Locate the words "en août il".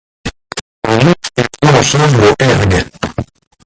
0.87-1.43